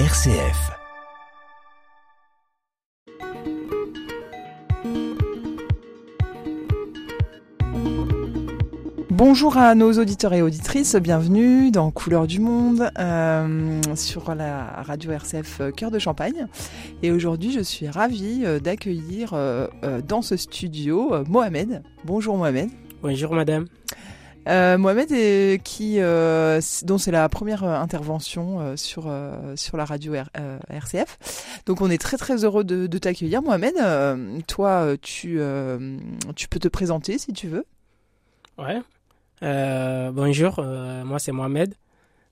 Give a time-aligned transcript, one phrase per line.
[0.00, 0.72] RCF.
[9.10, 15.12] Bonjour à nos auditeurs et auditrices, bienvenue dans Couleurs du Monde euh, sur la radio
[15.12, 16.48] RCF Cœur de Champagne.
[17.04, 21.84] Et aujourd'hui, je suis ravie euh, d'accueillir euh, euh, dans ce studio euh, Mohamed.
[22.04, 22.68] Bonjour Mohamed.
[23.00, 23.66] Bonjour madame.
[24.46, 29.12] Euh, Mohamed qui, euh, dont c'est la première euh, intervention sur,
[29.56, 30.14] sur la radio
[30.68, 31.62] RCF.
[31.66, 33.74] Donc on est très très heureux de, t'accueillir Mohamed.
[34.46, 35.40] Toi, tu,
[36.36, 37.64] tu peux te présenter si tu veux.
[38.58, 38.80] Ouais.
[40.12, 41.74] Bonjour, moi c'est Mohamed.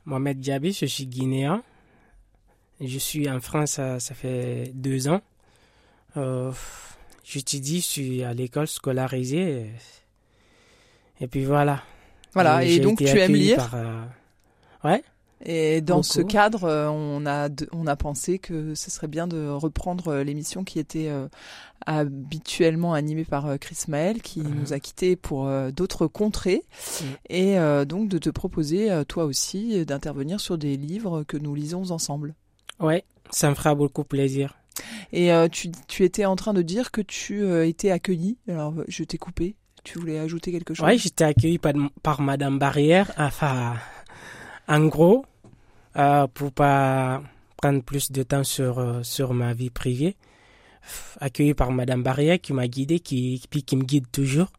[0.05, 1.63] Mohamed Diaby, je suis guinéen.
[2.81, 5.23] Je suis en France, ça, fait deux ans.
[7.25, 9.71] J'étudie, je suis à l'école scolarisée.
[11.21, 11.83] Et puis voilà.
[12.35, 14.05] Voilà, et j'ai donc tu aimes lire par, euh,
[14.85, 15.03] Ouais,
[15.45, 19.49] Et dans ce cadre, euh, on a, on a pensé que ce serait bien de
[19.49, 21.29] reprendre euh, l'émission qui était euh,
[21.87, 24.61] habituellement animée par euh, Chris Maël, qui Mhm.
[24.61, 26.63] nous a quittés pour euh, d'autres contrées,
[27.01, 27.17] Mhm.
[27.29, 31.37] et euh, donc de te proposer, euh, toi aussi, euh, d'intervenir sur des livres que
[31.37, 32.35] nous lisons ensemble.
[32.81, 34.55] ouais, ça me fera beaucoup plaisir.
[35.13, 38.75] Et euh, tu, tu étais en train de dire que tu euh, étais accueilli, alors
[38.79, 40.87] euh, je t'ai coupé, tu voulais ajouter quelque chose?
[40.87, 43.13] Ouais, j'étais accueilli par, par Madame Barrière.
[43.17, 43.75] Enfin,
[44.69, 45.25] en gros,
[45.97, 47.23] euh, pour pas
[47.57, 50.17] prendre plus de temps sur, euh, sur ma vie privée,
[51.21, 54.53] accueilli par Madame Barrière qui m'a guidé, qui, puis qui me guide toujours.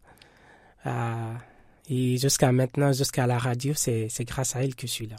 [0.86, 1.34] Euh,
[1.90, 5.18] et jusqu'à maintenant, jusqu'à la radio, c'est c'est grâce à elle que je suis là.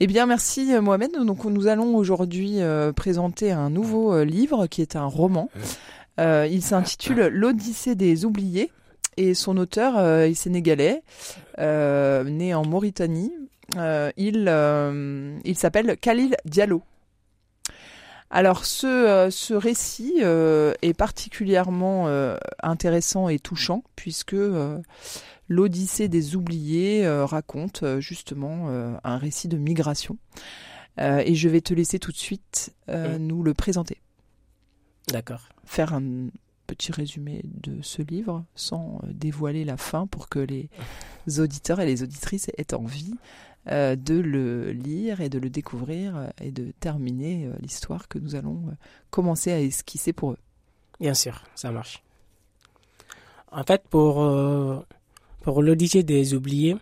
[0.00, 1.12] Eh bien, merci euh, Mohamed.
[1.24, 5.50] Donc, nous allons aujourd'hui euh, présenter un nouveau euh, livre qui est un roman.
[6.20, 8.70] Euh, il s'intitule L'Odyssée des oubliés
[9.18, 11.02] et son auteur euh, est sénégalais,
[11.58, 13.32] euh, né en Mauritanie.
[13.76, 14.50] Euh, il
[15.44, 16.82] il s'appelle Khalil Diallo.
[18.30, 24.78] Alors, ce, ce récit euh, est particulièrement euh, intéressant et touchant puisque euh,
[25.50, 28.68] L'Odyssée des oubliés raconte justement
[29.02, 30.18] un récit de migration.
[30.98, 32.74] Et je vais te laisser tout de suite
[33.18, 34.02] nous le présenter.
[35.10, 35.48] D'accord.
[35.64, 36.28] Faire un
[36.68, 40.68] petit résumé de ce livre sans euh, dévoiler la fin pour que les
[41.40, 43.14] auditeurs et les auditrices aient envie
[43.68, 48.36] euh, de le lire et de le découvrir euh, et de terminer l'histoire que nous
[48.36, 48.66] allons
[49.10, 50.38] commencer à esquisser pour eux.
[51.00, 52.04] Bien sûr, ça marche.
[53.50, 54.16] En fait, pour,
[55.40, 56.76] pour l'Odyssée des oubliés,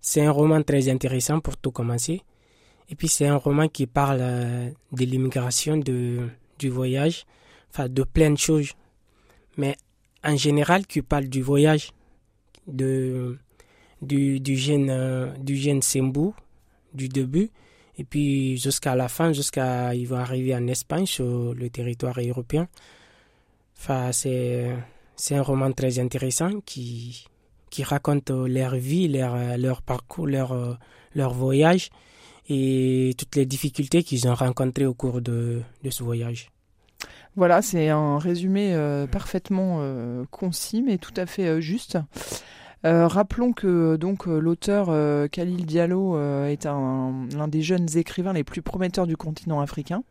[0.00, 2.22] c'est un roman très intéressant pour tout commencer.
[2.88, 7.24] Et puis, c'est un roman qui parle de l'immigration, du voyage,
[7.70, 8.72] enfin, de plein de choses.
[9.56, 9.76] Mais
[10.24, 11.92] en général, qui parle du voyage,
[12.66, 13.38] de,
[14.02, 16.34] du, du jeune, euh, du jeune Sembou,
[16.94, 17.50] du début,
[17.98, 22.68] et puis jusqu'à la fin, jusqu'à il va arriver en Espagne, sur le territoire européen.
[23.78, 24.76] Enfin, c'est,
[25.16, 27.24] c'est un roman très intéressant qui,
[27.70, 30.78] qui raconte leur vie, leur, leur parcours, leur,
[31.14, 31.90] leur voyage
[32.48, 36.50] et toutes les difficultés qu'ils ont rencontrées au cours de, de ce voyage.
[37.36, 41.98] Voilà, c'est un résumé euh, parfaitement euh, concis mais tout à fait euh, juste.
[42.82, 44.86] Rappelons que donc l'auteur
[45.30, 50.02] Khalil Diallo est un- l'un des jeunes écrivains les plus prometteurs du continent africain.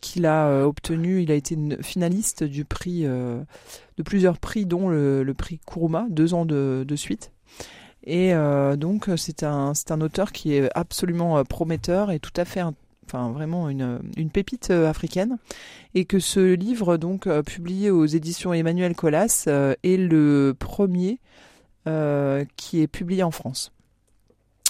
[0.00, 5.58] qu'il a obtenu, il a été finaliste du prix, de plusieurs prix, dont le, prix
[5.66, 7.32] Kuruma, deux ans de, suite.
[8.04, 8.34] Et
[8.76, 12.62] donc c'est un, c'est un auteur qui est absolument prometteur et tout à fait,
[13.08, 15.38] enfin vraiment une, une pépite euh, africaine
[15.94, 21.20] et que ce livre, donc euh, publié aux éditions Emmanuel Colas, euh, est le premier
[22.56, 23.72] qui est publié en France.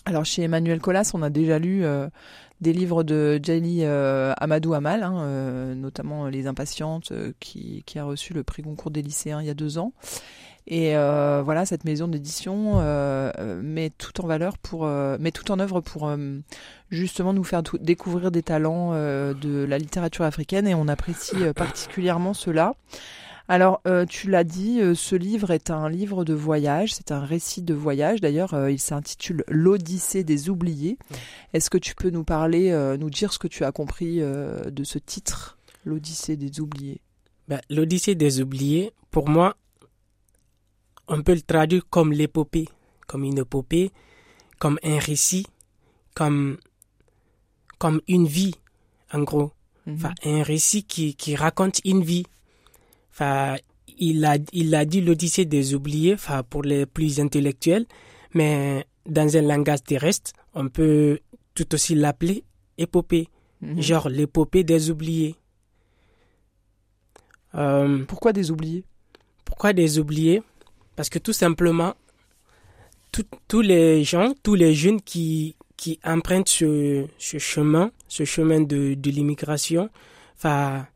[0.05, 1.83] Alors chez Emmanuel Colas, on a déjà lu
[2.61, 8.63] des livres de Djali Amadou Amal, hein, notamment Les Impatientes, qui a reçu le prix
[8.63, 9.95] Goncourt des lycéens il y a deux ans.
[10.71, 15.51] Et euh, voilà, cette maison d'édition euh, euh, met tout en valeur pour, met tout
[15.51, 16.11] en œuvre pour
[16.91, 22.75] justement nous faire découvrir des talents de la littérature africaine et on apprécie particulièrement cela.
[23.51, 27.25] Alors, euh, tu l'as dit, euh, ce livre est un livre de voyage, c'est un
[27.25, 28.21] récit de voyage.
[28.21, 30.99] D'ailleurs, euh, il s'intitule L'Odyssée des oubliés.
[31.55, 32.71] Est-ce que tu peux nous parler,
[33.01, 37.01] nous dire ce que tu as compris de ce titre, L'Odyssée des oubliés?
[37.49, 39.57] Ben, L'Odyssée des oubliés, pour moi,
[41.09, 42.69] on peut le traduire comme l'épopée,
[43.07, 43.91] comme une épopée,
[44.59, 45.47] comme un récit,
[46.15, 46.59] comme,
[47.79, 48.55] comme une vie,
[49.13, 49.53] en gros.
[49.87, 49.95] Mhm.
[49.95, 52.25] Enfin, un récit qui, qui raconte une vie.
[53.13, 53.57] Enfin,
[53.99, 57.87] il a, il a dit l'Odyssée des oubliés, enfin, pour les plus intellectuels,
[58.35, 61.19] mais dans un langage terrestre, on peut
[61.55, 62.45] tout aussi l'appeler
[62.77, 63.29] épopées,
[63.61, 63.81] Mhm.
[63.81, 65.35] genre l'épopée des oubliés.
[67.55, 68.85] Euh, Pourquoi des oubliés?
[69.45, 70.43] pourquoi des oubliés?
[70.99, 71.95] Parce que tout simplement,
[73.47, 78.95] tous les gens, tous les jeunes qui, qui empruntent ce, ce chemin, ce chemin de,
[78.95, 79.91] de l'immigration,
[80.37, 80.89] enfin,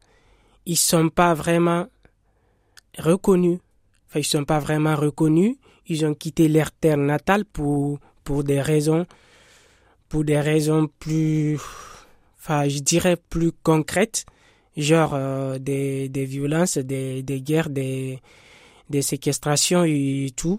[0.66, 1.86] ils sont pas vraiment
[2.98, 3.60] reconnus.
[4.08, 5.54] Enfin, ils sont pas vraiment reconnus.
[5.86, 9.06] Ils ont quitté leur terre natale pour, pour des raisons,
[10.08, 11.60] pour des raisons plus,
[12.40, 14.26] enfin, je dirais plus concrètes,
[14.76, 18.20] genre euh, des, des violences, des, des guerres, des,
[18.90, 20.58] des séquestrations et tout.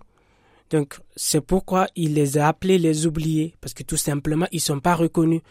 [0.70, 4.80] Donc, c'est pourquoi il les a appelés les oubliés, parce que tout simplement, ils sont
[4.80, 5.42] pas reconnus.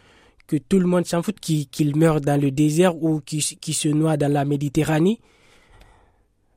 [0.49, 3.89] Que tout le monde s'en fout qu'ils meurent dans le désert ou qu'ils qu'ils se
[3.89, 5.21] noient dans la Méditerranée.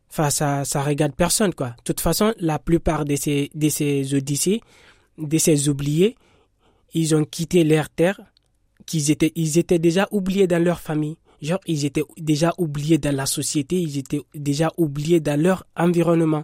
[0.09, 1.69] Enfin, ça, ça regarde personne, quoi.
[1.69, 4.61] De toute façon, la plupart de ces, de ces odyssées,
[5.17, 6.15] de ces oubliés,
[6.93, 8.19] ils ont quitté leur terre,
[8.85, 11.17] qu'ils étaient, ils étaient déjà oubliés dans leur famille.
[11.67, 16.43] Ils étaient déjà oubliés dans la société, ils étaient déjà oubliés dans leur environnement.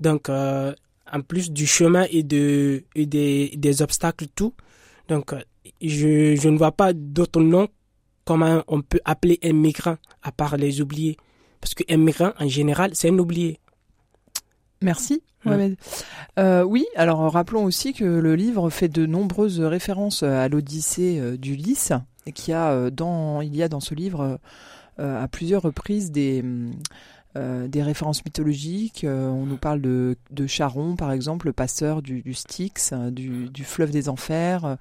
[0.00, 0.74] Donc, euh,
[1.12, 4.54] en plus du chemin et, de, des, obstacles, tout.
[5.08, 5.34] Donc,
[5.82, 7.68] je, je ne vois pas d'autre nom
[8.24, 11.16] comment on peut appeler un migrant à part les oubliés.
[11.60, 13.59] Parce qu'un migrant, en général, c'est un oublié.
[14.82, 15.22] Merci.
[15.46, 15.74] Ouais.
[16.38, 21.36] Euh, oui, alors rappelons aussi que le livre fait de nombreuses références à l'Odyssée euh,
[21.38, 21.92] d'Ulysse
[22.26, 24.38] et qu'il y a euh, dans il y a dans ce livre
[24.98, 26.72] euh, à plusieurs reprises des hum,
[27.36, 29.04] euh, des références mythologiques.
[29.04, 33.10] Euh, on nous parle de, de Charon, par exemple, le passeur du, du Styx, euh,
[33.10, 34.76] du, du fleuve des enfers.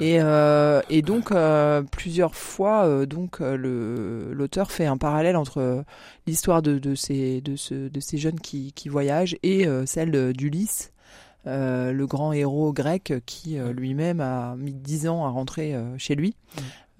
[0.00, 5.84] Et, euh, et donc, euh, plusieurs fois, euh, donc le- l'auteur fait un parallèle entre
[6.26, 10.32] l'histoire de, de, ces, de, ce, de ces jeunes qui, qui voyagent et euh, celle
[10.34, 10.92] d'Ulysse.
[11.46, 15.96] euh, le grand héros grec qui euh, lui-même a mis dix ans à rentrer euh,
[15.96, 16.34] chez lui.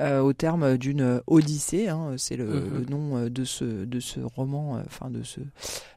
[0.00, 1.88] Euh, au terme d'une odyssée.
[1.88, 2.78] hein, c'est le, Mhm.
[2.78, 5.40] le nom euh, de ce, de ce roman, euh, enfin de ce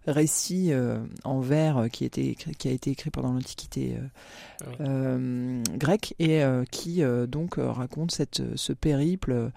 [0.07, 4.75] récit euh, en vers qui, était écrit- qui a été écrit pendant l'Antiquité euh, Oui.
[4.81, 9.51] euh, grecque et euh, qui euh, donc raconte cette, ce périple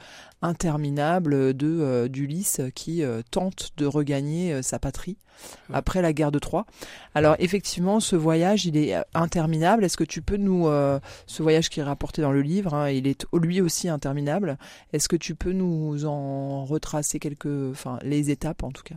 [0.56, 5.17] interminable de d'Ulysse qui tente de regagner sa patrie.
[5.73, 6.67] Après la guerre de Troie.
[7.14, 9.84] Alors effectivement, ce voyage, il est euh, interminable.
[9.84, 12.90] Est-ce que tu peux nous, euh, ce voyage qui est rapporté dans le livre, hein,
[12.90, 14.58] il est lui aussi interminable.
[14.93, 18.96] Est-ce que tu peux nous en retracer quelques, enfin les étapes en tout cas?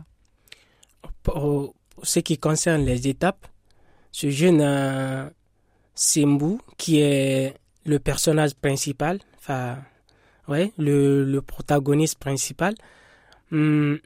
[1.22, 3.46] Pour ce qui concerne les étapes,
[4.12, 5.28] ce jeune euh,
[5.94, 7.54] Sembu, qui est
[7.84, 9.78] le personnage principal, enfin,
[10.48, 12.74] ouais, le, le protagoniste principal,
[13.52, 13.98] hum,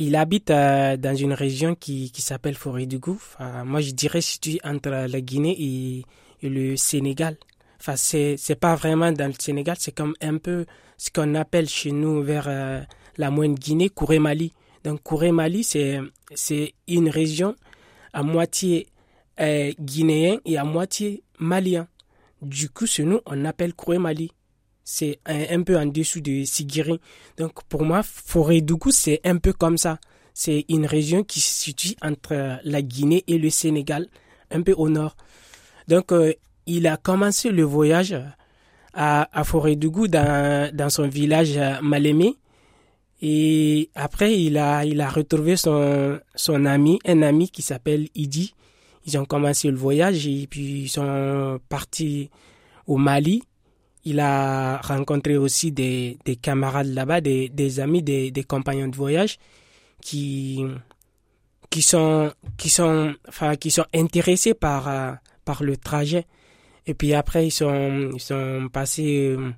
[0.00, 3.12] il habite euh, dans une région qui, qui s'appelle Forêt-du-Gou.
[3.12, 6.04] Enfin, moi, je dirais situé entre la Guinée et,
[6.42, 7.36] le Sénégal.
[7.78, 10.64] Enfin, c'est, c'est pas vraiment dans le Sénégal, c'est comme un peu
[10.96, 12.80] ce qu'on appelle chez nous vers euh,
[13.18, 14.54] la moyenne Guinée, Kouré-Mali.
[14.84, 15.98] Donc, Kouré-Mali, c'est,
[16.34, 17.54] c'est une région
[18.14, 18.86] à moitié
[19.38, 21.86] euh, guinéen et à moitié malien.
[22.40, 24.32] Du coup, chez nous, on appelle Kouré-Mali.
[24.92, 26.98] C'est un, peu en dessous de Sigiri.
[27.36, 30.00] Donc, pour moi, Forêt-Dougou, c'est un peu comme ça.
[30.34, 34.08] C'est une région qui se situe entre la Guinée et le Sénégal,
[34.50, 35.16] un peu au nord.
[35.86, 36.32] Donc, euh,
[36.66, 38.16] il a commencé le voyage
[38.92, 42.34] à, à Forêt-Dougou dans, dans son village euh, Malémé.
[43.22, 48.54] Et après, il a, il a retrouvé son, son ami, un ami qui s'appelle Idi.
[49.06, 52.28] Ils ont commencé le voyage et puis ils sont partis
[52.88, 53.44] au Mali.
[54.04, 58.96] Il a rencontré aussi des, des camarades là-bas, des, des amis, des, des compagnons de
[58.96, 59.38] voyage
[60.00, 60.64] qui,
[61.68, 65.12] qui sont, qui sont, enfin, qui sont intéressés par, euh,
[65.44, 66.26] par le trajet.
[66.86, 69.52] Et puis après, ils sont, ils sont passés, euh,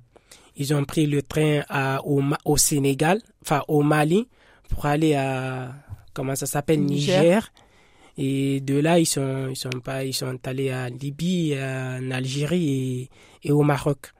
[0.57, 4.27] ils ont pris le train à, au, au Sénégal, enfin au Mali,
[4.67, 5.73] pour aller à,
[6.13, 7.21] comment ça s'appelle, Niger.
[7.21, 7.51] Niger.
[8.17, 13.09] Et de là, ils sont, ils sont pas, ils sont allés à Libye, en Algérie
[13.43, 14.11] et, et au Maroc.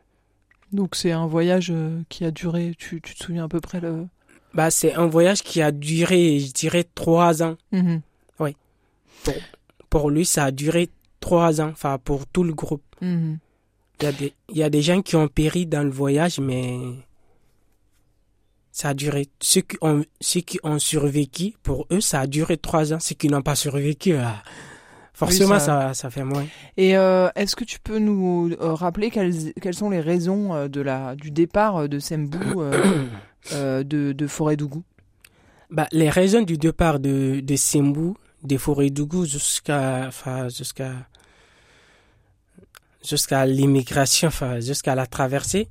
[0.73, 2.73] Donc c'est un voyage euh, qui a duré.
[2.77, 4.07] Tu, tu te souviens à peu près le
[4.53, 7.55] Bah, c'est un voyage qui a duré, je dirais, trois ans.
[7.71, 8.01] Mhm.
[9.89, 10.89] Pour lui, ça a duré
[11.19, 12.83] trois ans, enfin, pour tout le groupe.
[12.99, 13.37] Mhm.
[14.01, 16.39] Il y, a des, il y a des gens qui ont péri dans le voyage,
[16.39, 16.79] mais
[18.71, 19.29] ça a duré.
[19.39, 22.99] Ceux qui ont, ceux qui ont survécu, pour eux, ça a duré trois ans.
[22.99, 24.41] Ceux qui n'ont pas survécu, ah,
[25.13, 25.93] forcément, ça- ça...
[25.93, 26.45] Ça, fait moins.
[26.77, 30.67] Et euh, est-ce que tu peux nous euh, rappeler quelles, quelles sont les raisons euh,
[30.67, 33.05] de la, du départ de euh,
[33.53, 34.83] euh, de, de Forêt-Dougou
[35.69, 40.91] Bah, les raisons du départ de, de Sembu, des forêts d'Ougou jusqu'à, enfin, jusqu'à,
[43.07, 45.69] jusqu'à l'immigration, enfin, jusqu'à la traversée,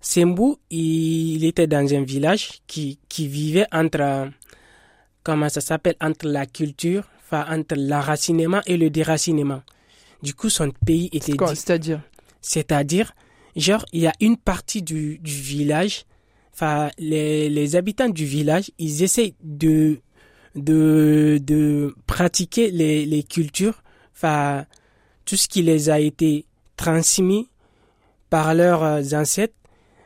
[0.00, 4.30] Sembu, il, était dans un village qui, qui vivait entre,
[5.24, 7.04] comment ça s'appelle, entre la culture,
[7.36, 9.62] entre l'enracinement et le déracinement.
[10.22, 11.32] Du coup, son pays était...
[11.54, 12.00] C'est-à-dire?
[12.40, 13.14] C'est-à-dire,
[13.56, 16.04] genre, il y a une partie du, du village,
[16.52, 19.98] enfin, les, les habitants du village, ils essaient de,
[20.54, 23.82] de, de pratiquer les, les cultures,
[24.14, 24.66] enfin,
[25.24, 27.48] tout ce qui les a été transmis
[28.30, 29.54] par leurs ancêtres,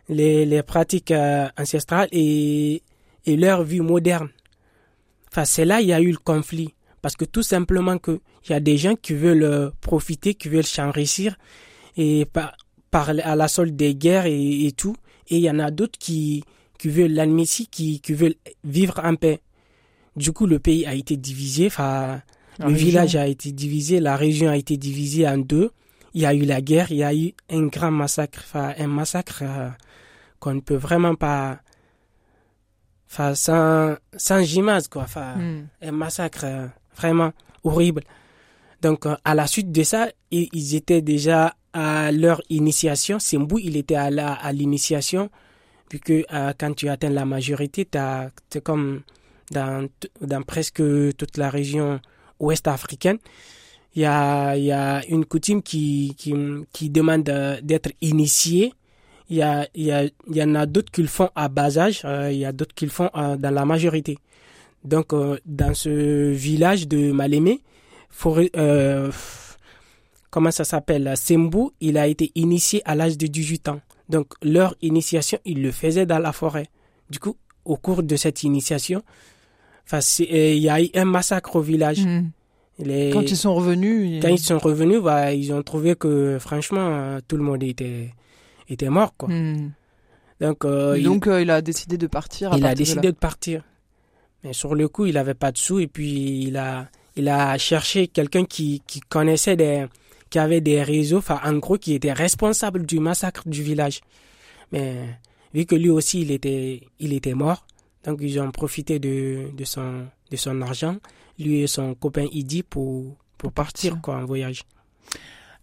[0.08, 2.82] les, les pratiques euh, ancestrales et,
[3.24, 4.28] et leur vie moderne.
[5.30, 6.74] Enfin, c'est là il y a eu le conflit.
[7.02, 10.48] Parce que tout simplement que il y a des gens qui veulent euh, profiter, qui
[10.48, 11.36] veulent s'enrichir
[11.96, 12.56] et par,
[12.90, 14.96] par, à la solde des guerres et, et tout.
[15.28, 16.44] Et il y en a d'autres qui,
[16.78, 19.40] qui veulent l'amnistie, qui, qui veulent vivre en paix.
[20.16, 21.66] Du coup, le pays a été divisé.
[21.66, 22.22] Enfin,
[22.58, 25.70] le village a été divisé, la région a été divisée en deux.
[26.14, 28.86] Il y a eu la guerre, il y a eu un grand massacre, enfin, un
[28.86, 29.70] massacre euh,
[30.38, 31.60] qu'on ne peut vraiment pas,
[33.10, 35.68] enfin, sans, sans gymnase, quoi, enfin, hmm.
[35.80, 37.32] un massacre euh, vraiment
[37.64, 38.02] horrible.
[38.80, 43.18] Donc, euh, à la suite de ça, ils étaient déjà à leur initiation.
[43.18, 45.30] Simbou, il était à à l'initiation,
[45.88, 47.88] puisque euh, quand tu atteins la majorité,
[48.50, 49.02] c'est comme
[49.50, 49.88] dans,
[50.20, 50.82] dans presque
[51.16, 52.00] toute la région
[52.40, 53.18] ouest africaine
[53.94, 56.34] il y a, y a une coutume qui, qui,
[56.72, 57.24] qui demande
[57.62, 58.72] d'être initié.
[59.28, 62.02] Il y, a, y a, y en a d'autres qui le font à bas âge,
[62.04, 64.18] euh, il y a d'autres qui le font euh, dans la majorité.
[64.84, 67.62] Donc, euh, dans ce village de Malémé,
[70.30, 73.80] comment ça s'appelle Sembu, il a été initié à l'âge de 18 ans.
[74.08, 76.66] Donc, leur initiation, ils le faisaient dans la forêt.
[77.10, 79.02] Du coup, au cours de cette initiation,
[80.18, 82.04] il y a eu un massacre au village.
[82.04, 82.30] Mmh.
[83.12, 87.36] Quand ils sont revenus Quand ils sont revenus, bah, ils ont trouvé que franchement, tout
[87.36, 88.10] le monde était,
[88.68, 89.14] était mort.
[89.16, 89.28] Quoi.
[89.28, 89.70] Hmm.
[90.40, 90.96] Donc, euh.
[90.96, 91.50] Euh, il...
[91.50, 92.52] a décidé de partir.
[92.56, 93.62] il a décidé de, partir.
[94.44, 97.56] Mais sur le coup, il n'avait pas de sous et puis il a, il a
[97.58, 99.86] cherché quelqu'un qui, qui connaissait des,
[100.30, 104.00] qui avait des réseaux, enfin en gros qui était responsable du massacre du village.
[104.72, 104.96] Mais
[105.54, 107.66] vu que lui aussi il était, il était mort,
[108.04, 110.96] donc ils ont profité de, de son, de son argent
[111.38, 114.62] lui et son copain Idi pour, pour partir quoi, en voyage.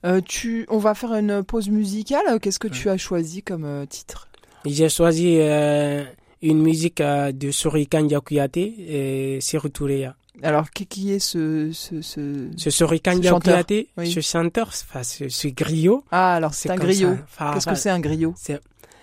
[0.05, 2.39] Euh, tu, on va faire une pause musicale.
[2.39, 4.29] Qu'est-ce que tu as choisi comme euh, titre?
[4.65, 6.03] J'ai choisi euh,
[6.41, 9.39] une musique de Sorikan Yakuyate et
[9.74, 10.15] Touréa.
[10.41, 16.03] Alors, qui, est ce ce ce, ce Sorikan Yakuyate Ce chanteur, enfin, ce, griot.
[16.12, 17.15] Ah, alors c'est un griot.
[17.53, 18.34] Qu'est-ce que c'est un griot?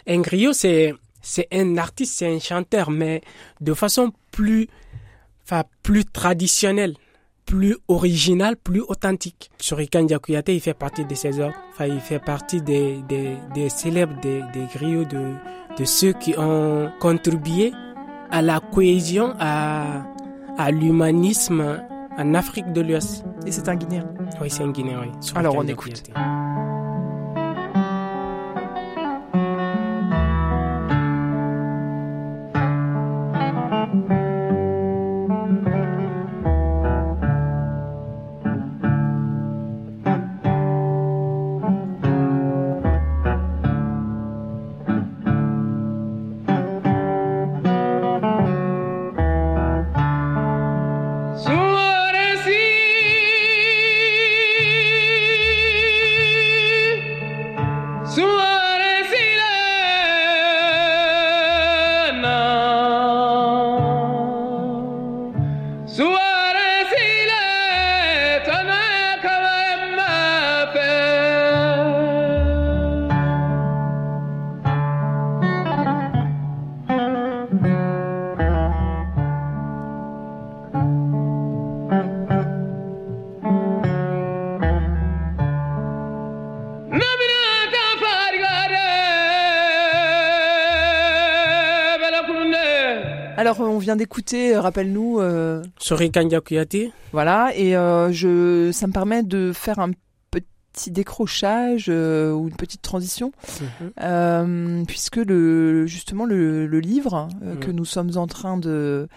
[0.06, 3.20] Un griot, c'est c'est un artiste, c'est un chanteur, mais
[3.60, 4.68] de façon plus
[5.44, 6.94] enfin, plus traditionnel,
[7.46, 9.50] plus original, plus authentique.
[9.58, 11.54] Surikan Yakuyate, il fait partie de ces œuvres.
[11.72, 15.32] Enfin, il fait partie des, des, des célèbres, des, des griots, de,
[15.78, 17.72] de ceux qui ont contribué
[18.30, 20.02] à la cohésion, à,
[20.58, 21.80] à l'humanisme
[22.18, 23.24] en Afrique de l'Ouest.
[23.46, 24.04] Et c'est un Guinéen
[24.40, 25.10] Oui, c'est un Guinéen, oui.
[25.36, 26.02] Alors on écoute.
[93.78, 95.20] Vient d'écouter, euh, rappelle-nous.
[95.20, 95.62] Euh...
[95.78, 96.40] Sorikanya
[97.12, 99.90] Voilà, et euh, je, ça me permet de faire un
[100.30, 103.32] petit décrochage euh, ou une petite transition,
[104.00, 104.84] mhm.
[104.86, 107.58] puisque le, justement le, livre mhm.
[107.60, 109.08] que nous sommes en train de,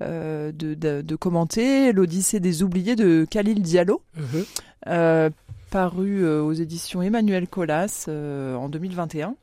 [0.00, 5.30] de, de, commenter, l'Odyssée des oubliés de Khalil Diallo, mhm.
[5.70, 9.34] paru aux éditions Emmanuel Colas en 2021.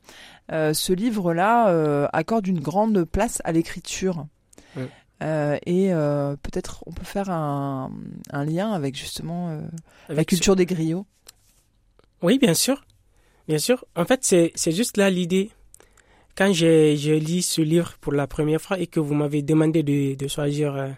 [0.50, 4.26] ce livre-là accorde une grande place à l'écriture.
[5.22, 7.92] Euh, et euh, peut-être on peut faire un,
[8.30, 9.60] un lien avec justement euh,
[10.08, 11.04] la culture des griots.
[12.22, 12.84] Oui, bien sûr.
[13.46, 13.84] Bien sûr.
[13.96, 15.50] En fait, c'est juste là l'idée.
[16.36, 20.14] quand j'ai lu ce livre pour la première fois et que vous m'avez demandé de,
[20.14, 20.94] de choisir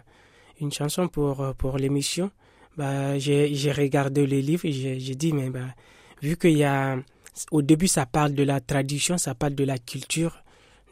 [0.61, 2.31] une chanson pour, pour l'émission,
[2.77, 5.67] bah, j'ai regardé le livre et j'ai dit, mais bah,
[6.21, 6.97] vu qu'il y a,
[7.51, 10.42] au début, ça parle de la tradition, ça parle de la culture,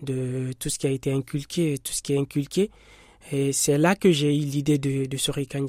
[0.02, 2.72] de tout ce qui a été inculqué, tout ce qui est inculqué.
[3.32, 5.66] Et c'est là que j'ai eu l'idée de, de Sorikan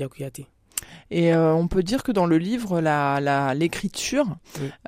[1.10, 4.26] Et euh, on peut dire que dans le livre, la, l'écriture,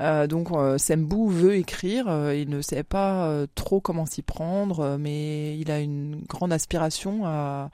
[0.00, 5.58] euh, donc euh, Sembou veut écrire, il ne sait pas trop comment s'y prendre, mais
[5.58, 7.70] il a une grande aspiration à,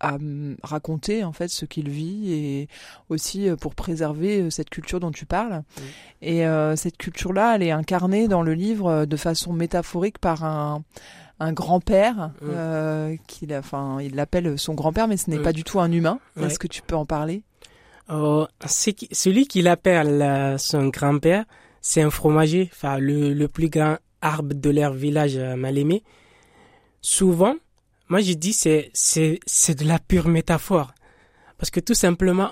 [0.00, 0.18] à,
[0.62, 2.68] raconter en fait ce qu'il vit et
[3.08, 5.62] aussi euh, pour préserver euh, cette culture dont tu parles.
[6.20, 10.82] Et euh, cette culture-là, elle est incarnée dans le livre de façon métaphorique par un,
[11.40, 12.30] un grand-père,
[13.26, 16.18] qu'il enfin, il l'appelle son grand-père, mais ce n'est pas du tout un humain.
[16.40, 17.42] Est-ce que tu peux en parler?
[18.08, 21.44] Celui qu'il appelle son grand-père,
[21.80, 26.04] c'est un fromager, enfin le, le, plus grand arbre de leur village mal aimé.
[27.00, 27.56] Souvent,
[28.12, 30.92] moi, je dis c'est c'est c'est de la pure métaphore,
[31.56, 32.50] parce que tout simplement,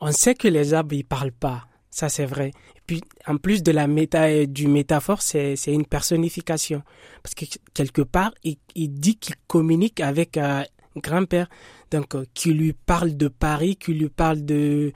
[0.00, 2.52] on sait que les arbres ils parlent pas, ça c'est vrai.
[2.76, 6.84] Et puis en plus de la méta du métaphore, c'est c'est une personnification,
[7.24, 10.64] parce que quelque part il, il dit qu'il communique avec un
[10.94, 11.48] grand-père,
[11.90, 14.92] donc euh, qui lui parle de Paris, qui lui parle de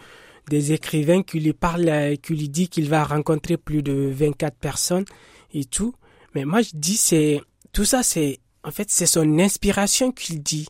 [0.48, 4.56] des écrivains, qui lui parle, euh, qui lui dit qu'il va rencontrer plus de 24
[4.56, 5.04] personnes
[5.52, 5.96] et tout.
[6.36, 7.40] Mais moi je dis c'est
[7.72, 10.66] tout ça c'est en fait, c'est son inspiration qu'il dit.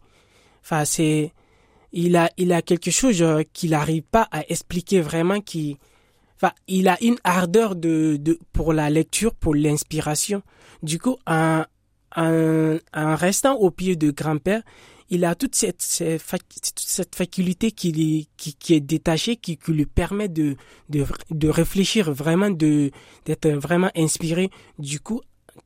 [0.63, 1.33] Enfin, c'est,
[1.93, 5.79] il a, il a quelque chose euh, qu'il n'arrive pas à expliquer vraiment qui,
[6.37, 10.43] enfin, il a une ardeur de, de, pour la lecture, pour l'inspiration.
[10.83, 11.65] Du coup, en,
[12.17, 14.63] en, en, restant au pied de grand-père,
[15.13, 20.29] il a toute cette, cette, faculté qui, qui, qui est détachée, qui, qui lui permet
[20.29, 20.55] de,
[20.89, 22.93] de, de réfléchir vraiment, de,
[23.25, 24.51] d'être vraiment inspiré.
[24.79, 25.21] Du coup,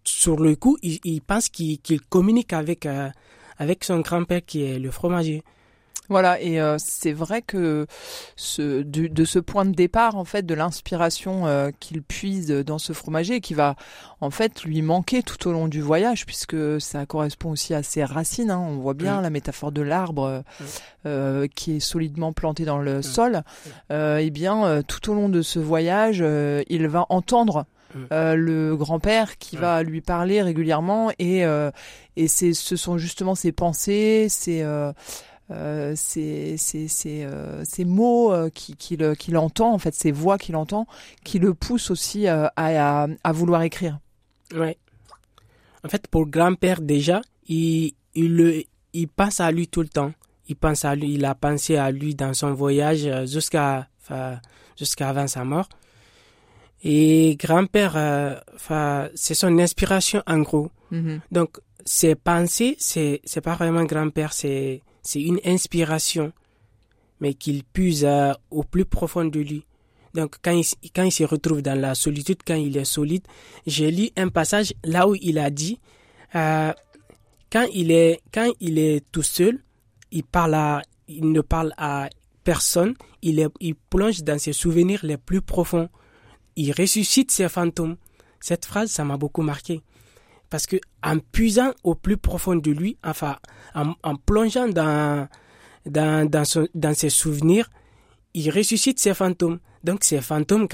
[0.04, 3.08] sur le coup, il, pense qu'il communique avec, euh,
[3.58, 5.42] avec son grand-père qui est le fromager.
[6.10, 7.86] Voilà, et euh, c'est vrai que
[8.36, 12.92] ce, de, ce point de départ, en fait, de l'inspiration euh, qu'il puise dans ce
[12.92, 13.74] fromager, qui va
[14.20, 18.04] en fait lui manquer tout au long du voyage, puisque ça correspond aussi à ses
[18.04, 18.50] racines.
[18.50, 18.60] Hein.
[18.60, 20.42] On voit bien la métaphore de l'arbre
[21.54, 23.42] qui est solidement planté dans le sol.
[23.90, 26.22] eh bien, tout au long de ce voyage,
[26.68, 27.73] il va entendre Mm.
[28.12, 31.70] Euh, le grand-père qui va lui parler régulièrement et euh,
[32.16, 34.92] et c'est ce sont justement ses pensées, ses euh,
[35.50, 37.26] euh ces, ces, ces,
[37.64, 40.86] ces mots qu'il qui, qui entend, en fait, ces voix qu'il entend,
[41.22, 43.98] qui le poussent aussi à, à, à, vouloir écrire.
[44.54, 44.78] Ouais.
[45.84, 48.62] En fait, pour le grand-père, déjà, il, il, le,
[48.94, 50.12] il pense à lui tout le temps.
[50.48, 53.88] Il pense à lui, il a pensé à lui dans son voyage jusqu'à,
[54.76, 55.68] jusqu'à avant sa mort.
[56.84, 60.70] Et grand-père, euh, c'est son inspiration en gros.
[60.92, 61.20] Mm-hmm.
[61.32, 66.32] Donc, ses pensées, c'est, c'est pas vraiment grand-père, c'est, c'est une inspiration,
[67.20, 69.64] mais qu'il puise euh, au plus profond de lui.
[70.12, 73.22] Donc, quand il, quand il se retrouve dans la solitude, quand il est solide,
[73.66, 75.80] j'ai lu un passage là où il a dit,
[76.34, 76.72] euh,
[77.50, 79.58] quand il est, quand il est tout seul,
[80.12, 82.10] il parle à, il ne parle à
[82.44, 85.88] personne, il, est, il plonge dans ses souvenirs les plus profonds
[86.56, 87.96] il ressuscite ses fantômes.
[88.40, 89.82] Cette phrase, ça m'a beaucoup marqué.
[90.50, 93.36] Parce que en puisant au plus profond de lui, enfin,
[93.74, 95.28] en, plongeant dans,
[95.86, 97.68] dans, dans, ses souvenirs,
[98.34, 99.58] il ressuscite ses fantômes.
[99.82, 100.66] Donc ces fantômes,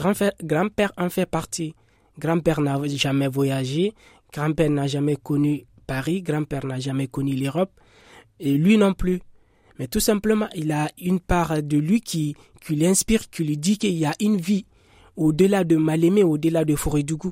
[0.42, 1.74] grand-père en fait partie.
[2.18, 3.94] Grand-père n'a jamais voyagé,
[4.32, 7.72] grand-père n'a jamais connu Paris, grand-père n'a jamais connu l'Europe,
[8.38, 9.20] et lui non plus.
[9.78, 13.78] Mais tout simplement, il a une part de lui qui, qui l'inspire, qui lui dit
[13.78, 14.66] qu'il y a une vie
[15.20, 17.30] au-delà de Malémé, au-delà de Forédougou.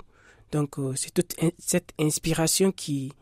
[0.53, 3.13] Donc euh, c'est toute cette inspiration qui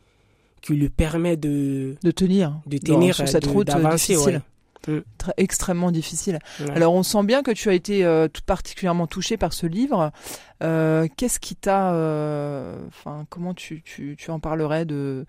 [0.60, 4.42] qui lui permet de de tenir de tenir sur cette route difficile.
[4.88, 4.98] Mm.
[5.18, 6.38] Très, extrêmement difficile.
[6.74, 10.12] Alors on sent bien que tu as été euh, tout particulièrement touché par ce livre.
[10.62, 11.90] Euh, Qu'est-ce qui t'a,
[12.88, 15.26] enfin comment tu, tu, tu, en parlerais de,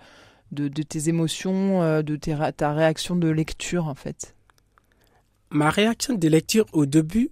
[0.52, 4.36] de, de tes émotions, de tes, ta réaction de lecture en fait?
[5.50, 7.32] Ma réaction de lecture au début,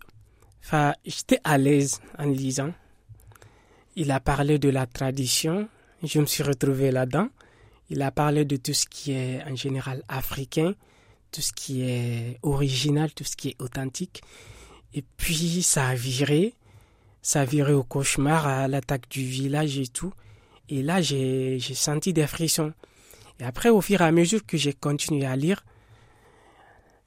[1.05, 2.71] J'étais à l'aise en lisant.
[3.95, 5.69] Il a parlé de la tradition,
[6.03, 7.29] je me suis retrouvé là-dedans.
[7.89, 10.73] Il a parlé de tout ce qui est en général africain,
[11.31, 14.23] tout ce qui est original, tout ce qui est authentique.
[14.93, 16.55] Et puis ça a viré,
[17.21, 20.13] ça a viré au cauchemar, à l'attaque du village et tout.
[20.69, 22.73] Et là, j'ai senti des frissons.
[23.39, 25.63] Et après, au fur et à mesure que j'ai continué à lire,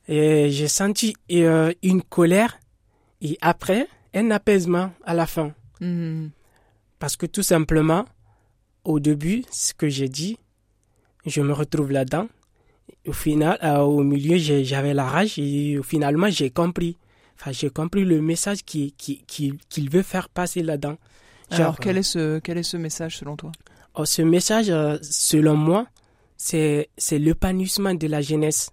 [0.07, 2.59] j'ai senti euh, une colère
[3.21, 5.53] et après, un apaisement à la fin.
[5.81, 6.29] Hmm.
[6.99, 8.05] Parce que tout simplement,
[8.85, 10.39] au début, ce que j'ai dit,
[11.27, 12.29] je me retrouve là-dedans.
[13.07, 16.97] Au final, euh, au milieu, j'avais la rage et finalement, j'ai compris.
[17.39, 20.97] Enfin, j'ai compris le message qu'il qui, qui, veut faire passer là-dedans.
[21.51, 23.53] Alors, quel, est ce, quel est ce message selon toi?
[23.95, 25.87] Oh, Ce message, euh, selon moi,
[26.37, 28.71] c'est l'épanouissement de la jeunesse.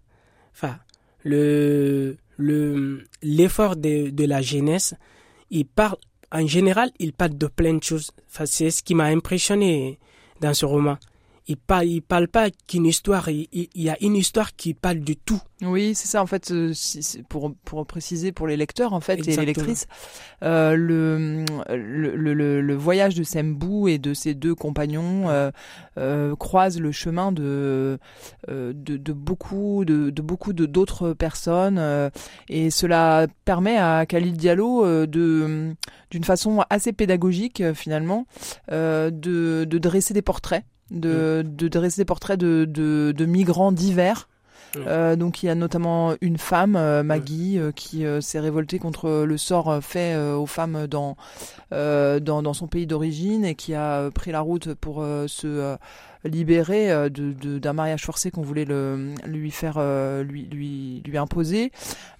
[0.54, 0.78] Enfin,
[1.24, 4.94] le l'effort de, de la jeunesse,
[5.50, 5.98] il parle
[6.32, 8.12] en général, il parle de plein de choses.
[8.28, 10.00] C'est ce qui m'a impressionné
[10.42, 10.98] dans ce roman
[11.48, 15.14] il parle, il parle pas qu'une histoire, il, y a une histoire qui parle de
[15.14, 15.42] tout.
[15.62, 16.74] Oui, c'est ça en fait, euh,
[17.30, 19.88] pour, pour préciser pour les lecteurs en fait et les lectrices,
[20.44, 25.52] euh, le, le, le, le, voyage de Sembou et de ses deux compagnons euh,
[25.98, 28.00] euh, croise le chemin de,
[28.50, 32.12] euh, de, de, beaucoup de, de beaucoup de d'autres personnes
[32.50, 35.74] et cela permet à Khalil Diallo de
[36.12, 38.26] d'une façon assez pédagogique finalement
[38.70, 41.56] de, de dresser des portraits de, mm.
[41.56, 44.28] de dresser des portraits de, de, de migrants divers.
[44.76, 44.80] Mm.
[44.88, 49.24] Euh, donc il y a notamment une femme, euh, Maggie, euh, qui s'est révoltée contre
[49.26, 51.16] le sort fait aux femmes dans,
[51.72, 55.78] dans, dans son pays d'origine et qui a pris la route pour se
[56.24, 59.80] libérer de, d'un mariage forcé qu'on voulait le, lui faire
[60.24, 61.72] lui, lui, lui imposer.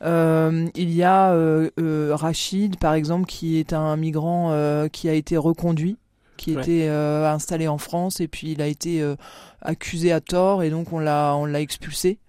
[0.02, 1.70] il y a
[2.12, 5.98] Rachid, par exemple, qui est un migrant qui a été reconduit
[6.38, 9.16] qui était euh, installé en France et puis il a été euh,
[9.62, 12.20] accusé à tort et donc on l'a on l'a expulsé.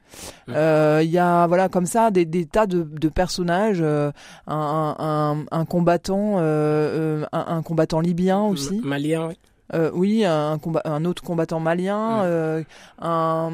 [0.48, 4.12] Euh, il y a voilà comme ça des, des tas de, de personnages, un,
[4.46, 8.80] un, un, combattant, un, un, combattant libyen aussi.
[8.82, 9.34] Malien, oui.
[9.74, 12.62] Euh, oui, un, un, autre combattant malien, euh,
[13.00, 13.50] un,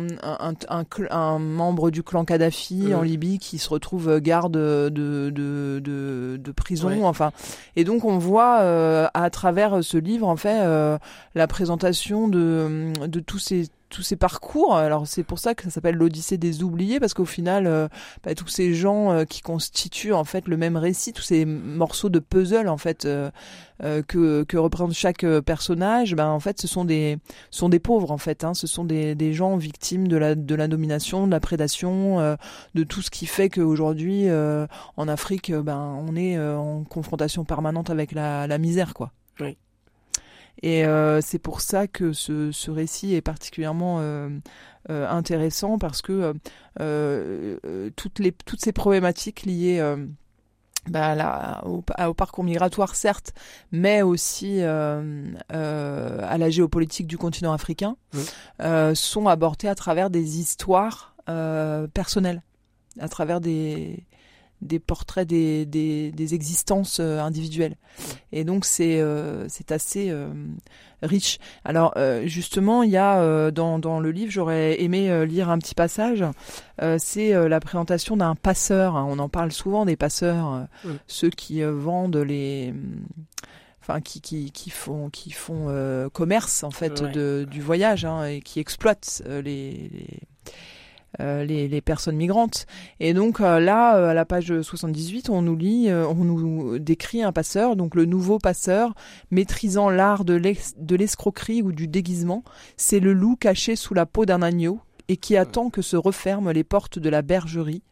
[1.10, 5.30] un, membre du clan Kadhafi en Libye qui se retrouve garde de, de,
[5.80, 7.06] de, de prison.
[7.06, 7.32] Enfin,
[7.76, 10.60] et donc on voit euh, à travers ce livre en fait
[11.34, 14.74] la présentation de, de tous ces tous ces parcours.
[14.74, 17.88] Alors c'est pour ça que ça s'appelle l'Odyssée des oubliés parce qu'au final, euh,
[18.24, 22.08] bah, tous ces gens euh, qui constituent en fait le même récit, tous ces morceaux
[22.08, 23.30] de puzzle en fait euh,
[23.80, 27.18] que, que représente chaque personnage, ben en fait ce sont des
[27.50, 28.44] sont des pauvres en fait.
[28.44, 32.36] Hein, ce sont des, des gens victimes de la de la domination, de la prédation,
[32.74, 34.28] de tout ce qui fait qu'aujourd'hui
[34.96, 39.12] en Afrique, ben on est en confrontation permanente avec la, la misère quoi.
[39.40, 39.56] Oui.
[40.60, 44.28] Et euh, c'est pour ça que ce, ce récit est particulièrement euh,
[44.90, 46.34] euh, intéressant parce que
[47.96, 49.80] toutes, les, toutes ces problématiques liées
[50.88, 53.32] bah, là, au, au, parcours migratoire, certes,
[53.70, 57.96] mais aussi euh, à la géopolitique du continent africain,
[58.60, 61.14] euh, sont abordées à travers des histoires
[61.94, 62.42] personnelles,
[62.98, 64.04] à travers des,
[64.62, 67.76] des portraits des, des, des existences euh, individuelles.
[68.30, 70.32] Et donc c'est euh, c'est assez euh,
[71.02, 71.38] riche.
[71.64, 71.94] Alors
[72.24, 76.24] justement, il y a dans, dans le livre, j'aurais aimé lire un petit passage.
[76.98, 78.96] c'est la présentation d'un passeur.
[78.96, 79.06] Hein.
[79.08, 80.68] On en parle souvent des passeurs,
[81.08, 82.72] ceux qui vendent les
[83.80, 88.40] enfin qui, qui, qui font qui font commerce en fait de, du voyage hein, et
[88.40, 90.52] qui exploitent les, les euh,
[91.18, 92.66] les, les, personnes migrantes.
[93.00, 97.22] Et donc euh, là, euh, à la page 78, on nous lit, on nous décrit
[97.22, 98.94] un passeur, donc le nouveau passeur,
[99.30, 100.34] maîtrisant l'art de
[100.94, 102.44] l'escroquerie ou du déguisement.
[102.76, 106.52] C'est le loup caché sous la peau d'un agneau et qui attend que se referment
[106.52, 107.82] les portes de la bergerie,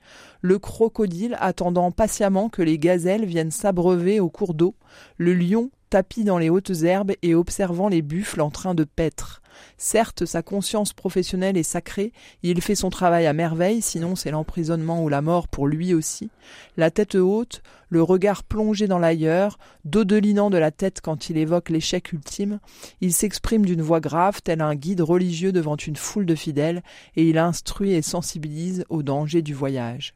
[0.40, 4.74] le crocodile attendant patiemment que les gazelles viennent s'abreuver au cours d'eau,
[5.18, 9.39] le lion tapis dans les hautes herbes et observant les buffles en train de paître.
[9.76, 15.02] Certes, sa conscience professionnelle est sacrée, il fait son travail à merveille, sinon c'est l'emprisonnement
[15.02, 16.30] ou la mort pour lui aussi.
[16.76, 21.70] La tête haute, le regard plongé dans l'ailleurs, dodelinant de la tête quand il évoque
[21.70, 22.60] l'échec ultime,
[23.00, 26.82] il s'exprime d'une voix grave, tel un guide religieux devant une foule de fidèles,
[27.16, 30.14] et il instruit et sensibilise au danger du voyage.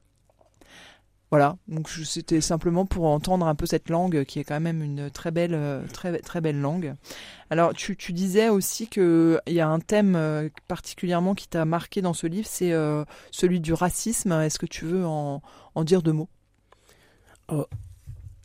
[1.35, 5.11] Voilà, donc c'était simplement pour entendre un peu cette langue qui est quand même une
[5.11, 6.95] très belle, euh, très, très belle langue.
[7.51, 12.13] Alors tu, disais aussi qu'il y a un thème euh, particulièrement qui t'a marqué dans
[12.13, 14.31] ce livre, c'est euh, celui du racisme.
[14.31, 15.43] Est-ce que tu veux en,
[15.75, 16.29] en dire deux mots?
[17.49, 17.67] Oh,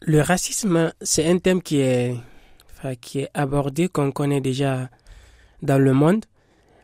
[0.02, 2.16] Le racisme, c'est un thème qui est,
[3.02, 4.90] qui est abordé, qu'on connaît déjà
[5.62, 6.26] dans le monde,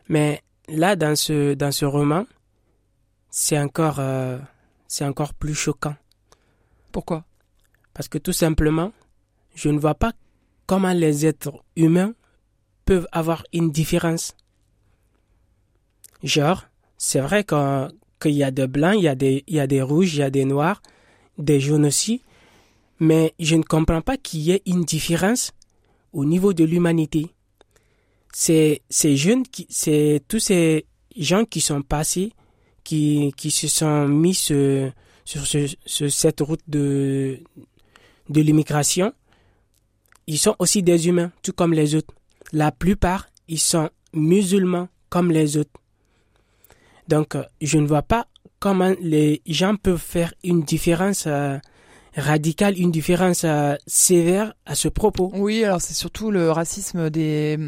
[0.08, 2.26] mais là, dans ce, dans ce roman,
[3.28, 3.98] c'est encore
[4.88, 5.96] c'est encore plus choquant.
[6.92, 7.24] Pourquoi?
[7.94, 8.92] Parce que tout simplement,
[9.54, 10.12] je ne vois pas
[10.66, 12.14] comment les êtres humains
[12.84, 14.34] peuvent avoir une différence.
[16.22, 16.64] Genre,
[16.98, 19.82] c'est vrai qu'il y a des blancs, il y a des, il y a des
[19.82, 20.80] rouges, il y a des noirs,
[21.38, 22.22] des jaunes aussi,
[23.00, 25.52] mais je ne comprends pas qu'il y ait une différence
[26.12, 27.26] au niveau de l'humanité.
[28.32, 32.32] c'est ces jeunes qui, c'est tous ces gens qui sont passés,
[32.86, 34.92] qui, qui se sont mis sur,
[35.24, 37.40] ce, cette route de,
[38.28, 39.12] de l'immigration.
[40.28, 42.14] Ils sont aussi des humains, tout comme les autres.
[42.52, 45.80] La plupart, ils sont musulmans comme les autres.
[47.08, 48.28] Donc, je ne vois pas
[48.60, 51.58] comment les gens peuvent faire une différence euh,
[52.16, 55.30] radicale, une différence euh, sévère à ce propos.
[55.34, 57.58] Oui, alors c'est surtout le racisme des,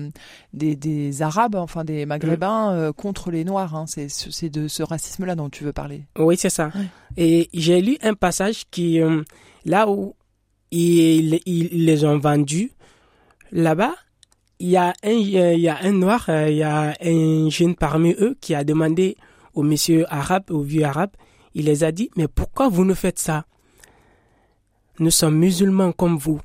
[0.52, 3.74] des, des Arabes, enfin des Maghrébins, euh, contre les Noirs.
[3.74, 3.84] Hein.
[3.86, 6.04] C'est de ce racisme-là dont tu veux parler.
[6.18, 6.70] Oui, c'est ça.
[7.16, 9.00] Et j'ai lu un passage qui,
[9.64, 10.14] là où
[10.70, 12.72] ils, ils, les ont vendus,
[13.52, 13.94] là-bas,
[14.60, 18.12] il y a un, il y a un Noir, il y a un jeune parmi
[18.18, 19.16] eux qui a demandé
[19.54, 21.10] au monsieur arabe, au vieux arabe,
[21.54, 23.44] il les a dit, mais pourquoi vous nous faites ça?
[25.00, 26.40] Nous sommes musulmans comme vous.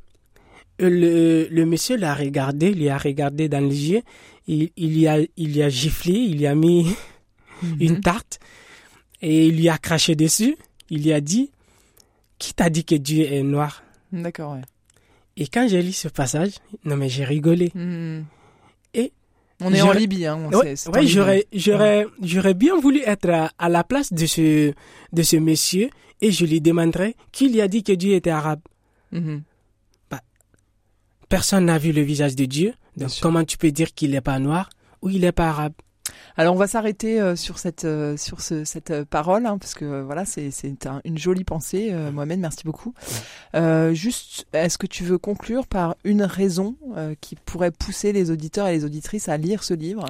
[0.80, 4.02] Le, le monsieur l'a regardé, il a regardé dans les yeux,
[4.48, 6.88] il, il, y a, il y a giflé, il y a mis
[7.62, 7.78] mhm.
[7.80, 8.40] une tarte
[9.22, 10.56] et il lui a craché dessus.
[10.90, 11.52] Il lui a dit,
[12.38, 13.84] qui t'a dit que Dieu est noir?
[14.12, 14.62] D'accord, ouais.
[15.38, 16.52] Et quand j'ai lu ce passage,
[16.86, 17.72] non mais j'ai rigolé.
[17.74, 18.26] Mhm.
[19.64, 20.50] On est en Libye, hein.
[20.94, 24.74] Oui, j'aurais, j'aurais, j'aurais bien voulu être à, la place de ce,
[25.12, 25.90] de ce monsieur
[26.22, 28.62] et je lui demanderais qui lui a dit que Dieu était arabe.
[29.14, 29.42] Mm-hmm.
[30.10, 30.22] Bah,
[31.30, 32.74] personne n'a vu le visage de Dieu.
[32.98, 34.70] Donc comment tu peux dire qu'il n'est pas noir
[35.02, 35.74] ou il n'est pas arabe?
[36.38, 39.74] Alors on va s'arrêter euh, sur cette euh, sur ce, cette euh, parole hein, parce
[39.74, 40.74] que voilà c'est c'est
[41.06, 42.94] une jolie pensée Mohamed merci beaucoup.
[43.94, 46.76] juste est-ce que tu veux conclure par une raison
[47.22, 50.06] qui pourrait pousser les auditeurs et les auditrices à lire ce livre?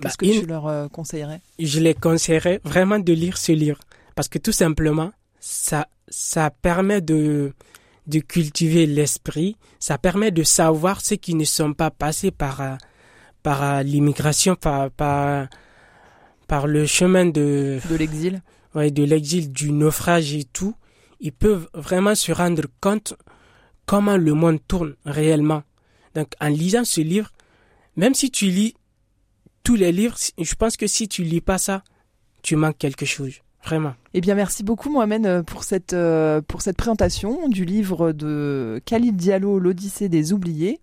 [0.00, 1.40] Qu'est-ce bah, que tu leur conseillerais?
[1.58, 3.80] Je les conseillerais vraiment de lire ce livre
[4.14, 7.52] parce que tout simplement ça ça permet de
[8.06, 12.78] de cultiver l'esprit, ça permet de savoir ceux qui ne sont pas passés par
[13.46, 15.46] par l'immigration, par, par,
[16.48, 18.42] par le chemin de, de l'exil.
[18.74, 20.74] Ouais, de l'exil, du naufrage et tout,
[21.20, 23.14] ils peuvent vraiment se rendre compte
[23.86, 25.62] comment le monde tourne réellement.
[26.16, 27.30] Donc, en lisant ce livre,
[27.94, 28.74] même si tu lis
[29.62, 31.84] tous les livres, je pense que si tu lis pas ça,
[32.42, 33.42] tu manques quelque chose.
[34.14, 38.80] Eh bien, merci beaucoup, Mohamed, euh, pour cette, euh, pour cette présentation du livre de
[38.84, 40.80] Khalid Diallo, L'Odyssée des oubliés.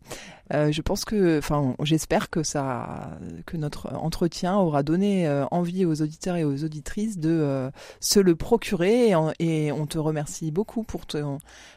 [0.53, 3.09] Euh, je pense que, enfin, j'espère que ça,
[3.45, 9.13] que notre entretien aura donné envie aux auditeurs et aux auditrices de se le procurer.
[9.39, 11.05] Et, on te remercie beaucoup pour,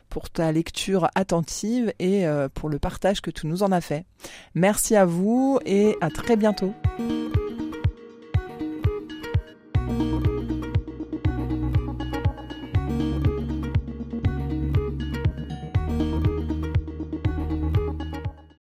[0.09, 4.05] pour ta lecture attentive et pour le partage que tu nous en as fait.
[4.55, 6.75] Merci à vous et à très bientôt.